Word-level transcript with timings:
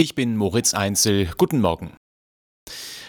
Ich 0.00 0.14
bin 0.14 0.34
Moritz 0.34 0.72
Einzel. 0.72 1.28
Guten 1.36 1.60
Morgen. 1.60 1.92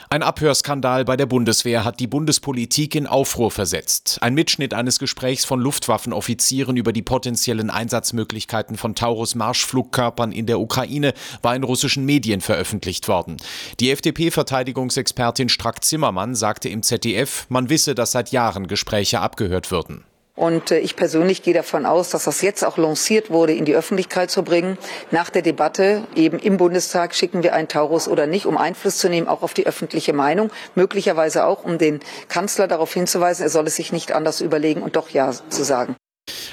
Ein 0.10 0.24
Abhörskandal 0.24 1.06
bei 1.06 1.16
der 1.16 1.26
Bundeswehr 1.26 1.86
hat 1.86 2.02
die 2.02 2.08
Bundespolitik 2.08 2.96
in 2.96 3.08
Aufruhr 3.08 3.50
versetzt. 3.50 4.18
Ein 4.22 4.34
Mitschnitt 4.34 4.74
eines 4.74 5.00
Gesprächs 5.00 5.46
von 5.46 5.62
Luftwaffenoffizieren 5.62 6.76
über 6.76 6.92
die 6.92 7.02
potenziellen 7.02 7.70
Einsatzmöglichkeiten 7.70 8.76
von 8.76 8.94
Taurus-Marschflugkörpern 8.94 10.34
in 10.34 10.48
der 10.48 10.60
Ukraine 10.60 11.14
war 11.42 11.56
in 11.56 11.64
russischen 11.64 12.04
Medien 12.04 12.42
veröffentlicht 12.42 13.08
worden. 13.08 13.38
Die 13.80 13.90
FDP-Verteidigungsexpertin 13.92 15.48
Strack-Zimmermann 15.48 16.36
sagte 16.36 16.68
im 16.68 16.84
ZDF, 16.84 17.46
man 17.48 17.70
wisse, 17.70 17.96
dass 17.96 18.12
seit 18.12 18.34
Jahren 18.34 18.68
Gespräche 18.68 19.22
abgehört 19.22 19.72
würden. 19.72 20.04
Und 20.42 20.72
äh, 20.72 20.80
ich 20.80 20.96
persönlich 20.96 21.44
gehe 21.44 21.54
davon 21.54 21.86
aus, 21.86 22.10
dass 22.10 22.24
das 22.24 22.42
jetzt 22.42 22.66
auch 22.66 22.80
lanciert 22.80 23.30
wurde, 23.30 23.54
in 23.54 23.64
die 23.64 23.76
Öffentlichkeit 23.76 24.32
zu 24.32 24.42
bringen. 24.42 24.76
Nach 25.12 25.30
der 25.30 25.44
Debatte 25.44 26.02
eben 26.16 26.40
im 26.40 26.58
Bundestag 26.58 27.14
schicken 27.14 27.44
wir 27.44 27.54
einen 27.54 27.68
Taurus 27.68 28.08
oder 28.08 28.26
nicht, 28.26 28.48
um 28.48 28.58
Einfluss 28.58 28.98
zu 28.98 29.08
nehmen, 29.08 29.28
auch 29.28 29.44
auf 29.44 29.54
die 29.54 29.68
öffentliche 29.68 30.14
Meinung. 30.14 30.50
Möglicherweise 30.74 31.46
auch, 31.46 31.64
um 31.64 31.78
den 31.78 32.00
Kanzler 32.28 32.68
darauf 32.68 32.92
hinzuweisen, 32.92 33.44
er 33.44 33.50
soll 33.50 33.68
es 33.68 33.76
sich 33.76 33.92
nicht 33.92 34.14
anders 34.14 34.42
überlegen 34.42 34.82
und 34.82 34.96
doch 34.96 35.12
Ja 35.12 35.32
zu 35.32 35.64
sagen. 35.64 35.96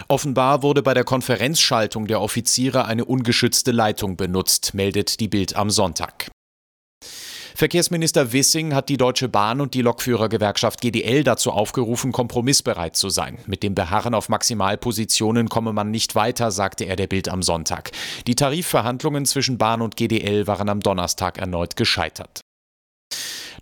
Offenbar 0.07 0.63
wurde 0.63 0.83
bei 0.83 0.93
der 0.93 1.05
Konferenzschaltung 1.05 2.07
der 2.07 2.21
Offiziere 2.21 2.85
eine 2.85 3.07
ungeschützte 3.07 3.71
Leitung 3.71 4.19
benutzt, 4.19 4.75
meldet 4.75 5.19
die 5.19 5.29
Bild 5.29 5.57
am 5.57 5.71
Sonntag. 5.71 6.29
Verkehrsminister 7.59 8.33
Wissing 8.33 8.73
hat 8.73 8.89
die 8.89 8.97
Deutsche 8.97 9.29
Bahn 9.29 9.61
und 9.61 9.75
die 9.75 9.83
Lokführergewerkschaft 9.83 10.81
GDL 10.81 11.25
dazu 11.25 11.51
aufgerufen, 11.51 12.13
kompromissbereit 12.13 12.95
zu 12.95 13.09
sein. 13.09 13.37
Mit 13.49 13.65
dem 13.65 13.75
Beharren 13.75 14.15
auf 14.15 14.29
Maximalpositionen 14.29 15.49
komme 15.49 15.73
man 15.73 15.91
nicht 15.91 16.15
weiter, 16.15 16.53
sagte 16.53 16.85
er 16.85 16.95
der 16.95 17.09
Bild 17.09 17.29
am 17.29 17.43
Sonntag. 17.43 17.91
Die 18.29 18.37
Tarifverhandlungen 18.37 19.27
zwischen 19.27 19.59
Bahn 19.59 19.83
und 19.83 19.97
GDL 19.97 20.47
waren 20.47 20.69
am 20.69 20.79
Donnerstag 20.79 21.39
erneut 21.39 21.75
gescheitert. 21.75 22.43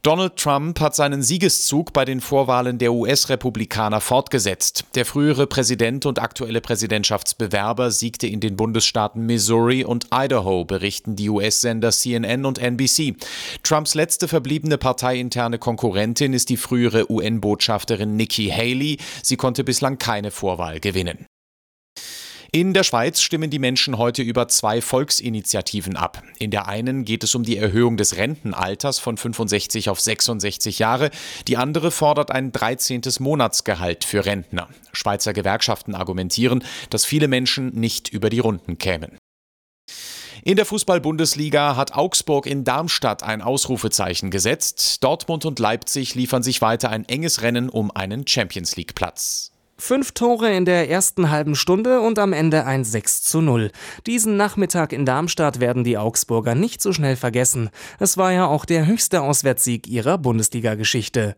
Donald 0.07 0.37
Trump 0.37 0.79
hat 0.79 0.95
seinen 0.95 1.21
Siegeszug 1.21 1.93
bei 1.93 2.05
den 2.05 2.21
Vorwahlen 2.21 2.79
der 2.79 2.93
US-Republikaner 2.93 4.01
fortgesetzt. 4.01 4.85
Der 4.95 5.05
frühere 5.05 5.49
Präsident 5.49 6.07
und 6.07 6.23
aktuelle 6.23 6.61
Präsidentschaftsbewerber 6.61 7.91
siegte 7.91 8.29
in 8.29 8.39
den 8.39 8.55
Bundesstaaten 8.55 9.27
Missouri 9.27 9.83
und 9.83 10.07
Idaho, 10.15 10.65
berichten 10.65 11.17
die 11.17 11.29
US-Sender 11.29 11.91
CNN 11.91 12.45
und 12.45 12.61
NBC. 12.61 13.17
Trumps 13.65 13.97
letzte 13.97 14.29
verbliebene 14.29 14.79
parteiinterne 14.79 15.59
Konkurrentin 15.59 16.35
ist 16.35 16.51
die 16.51 16.57
frühere 16.57 17.11
UN-Botschafterin 17.11 18.15
Nikki 18.15 18.47
Haley. 18.47 18.99
Sie 19.25 19.37
konnte 19.37 19.65
bislang 19.65 19.99
keine 19.99 20.31
Vorwahl 20.31 20.79
gewinnen. 20.79 21.26
In 22.57 22.73
der 22.73 22.85
Schweiz 22.85 23.21
stimmen 23.21 23.51
die 23.51 23.59
Menschen 23.59 23.99
heute 23.99 24.23
über 24.23 24.49
zwei 24.49 24.81
Volksinitiativen 24.81 25.95
ab. 25.95 26.23
In 26.39 26.51
der 26.51 26.69
einen 26.69 27.05
geht 27.05 27.23
es 27.23 27.35
um 27.35 27.43
die 27.43 27.59
Erhöhung 27.59 27.99
des 27.99 28.17
Rentenalters 28.17 28.99
von 28.99 29.19
65 29.19 29.91
auf 29.91 30.01
66 30.01 30.79
Jahre. 30.79 31.11
Die 31.49 31.59
andere 31.59 31.91
fordert 31.91 32.31
ein 32.31 32.53
13. 32.53 33.03
Monatsgehalt 33.19 34.05
für 34.05 34.25
Rentner. 34.25 34.71
Schweizer 34.95 35.35
Gewerkschaften 35.35 35.95
argumentieren, 35.95 36.65
dass 36.89 37.05
viele 37.05 37.29
Menschen 37.29 37.79
nicht 37.79 38.09
über 38.09 38.31
die 38.31 38.39
Runden 38.39 38.79
kämen. 38.79 39.19
In 40.43 40.57
der 40.57 40.65
Fußball-Bundesliga 40.65 41.77
hat 41.77 41.93
Augsburg 41.95 42.47
in 42.47 42.65
Darmstadt 42.65 43.23
ein 43.23 43.43
Ausrufezeichen 43.43 44.31
gesetzt. 44.31 45.05
Dortmund 45.05 45.45
und 45.45 45.59
Leipzig 45.59 46.15
liefern 46.15 46.43
sich 46.43 46.63
weiter 46.63 46.89
ein 46.89 47.07
enges 47.07 47.43
Rennen 47.43 47.69
um 47.69 47.91
einen 47.91 48.27
Champions 48.27 48.77
League-Platz. 48.77 49.53
Fünf 49.79 50.13
Tore 50.13 50.57
in 50.57 50.65
der 50.65 50.89
ersten 50.89 51.31
halben 51.31 51.55
Stunde 51.55 52.01
und 52.01 52.19
am 52.19 52.33
Ende 52.33 52.65
ein 52.65 52.83
6 52.83 53.23
zu 53.23 53.43
0. 53.43 53.71
Diesen 54.07 54.39
Nachmittag 54.39 54.95
in 54.95 55.05
Darmstadt 55.05 55.61
werden 55.61 55.85
die 55.85 55.99
Augsburger 55.99 56.55
nicht 56.55 56.81
so 56.81 56.95
schnell 56.95 57.15
vergessen. 57.15 57.69
Es 57.99 58.17
war 58.17 58.33
ja 58.33 58.47
auch 58.47 58.65
der 58.65 58.87
höchste 58.87 59.21
Auswärtssieg 59.21 59.87
ihrer 59.87 60.17
Bundesliga-Geschichte. 60.17 61.37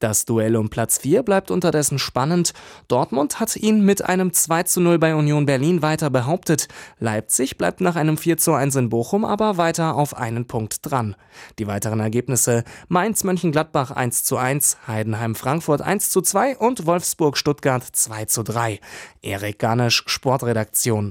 Das 0.00 0.24
Duell 0.24 0.56
um 0.56 0.68
Platz 0.68 0.98
4 0.98 1.22
bleibt 1.22 1.52
unterdessen 1.52 2.00
spannend. 2.00 2.54
Dortmund 2.88 3.38
hat 3.38 3.54
ihn 3.54 3.84
mit 3.84 4.04
einem 4.04 4.32
2 4.32 4.64
zu 4.64 4.80
0 4.80 4.98
bei 4.98 5.14
Union 5.14 5.46
Berlin 5.46 5.80
weiter 5.80 6.10
behauptet. 6.10 6.66
Leipzig 6.98 7.56
bleibt 7.56 7.80
nach 7.80 7.94
einem 7.94 8.18
4 8.18 8.36
zu 8.36 8.52
1 8.52 8.74
in 8.76 8.88
Bochum 8.88 9.24
aber 9.24 9.58
weiter 9.58 9.94
auf 9.94 10.16
einen 10.16 10.46
Punkt 10.46 10.78
dran. 10.82 11.14
Die 11.60 11.68
weiteren 11.68 12.00
Ergebnisse 12.00 12.64
Mainz-Mönchengladbach 12.88 13.92
1 13.92 14.24
zu 14.24 14.36
1, 14.36 14.78
Heidenheim-Frankfurt 14.88 15.82
1 15.82 16.10
zu 16.10 16.20
2 16.20 16.56
und 16.56 16.86
Wolfsburg-Stuttgart 16.86 17.75
2 17.82 18.24
zu 18.26 18.42
3. 18.42 18.80
Erik 19.22 19.58
Garnisch, 19.58 20.02
Sportredaktion. 20.06 21.04